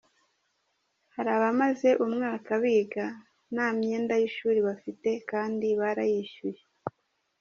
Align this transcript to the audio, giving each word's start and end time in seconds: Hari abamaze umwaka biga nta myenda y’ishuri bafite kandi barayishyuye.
Hari 1.15 1.29
abamaze 1.37 1.89
umwaka 2.05 2.51
biga 2.63 3.05
nta 3.53 3.67
myenda 3.77 4.13
y’ishuri 4.21 4.59
bafite 4.67 5.09
kandi 5.31 5.67
barayishyuye. 5.79 6.61